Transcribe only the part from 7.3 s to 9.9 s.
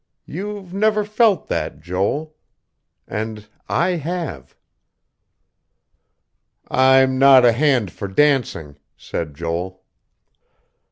a hand for dancing," said Joel.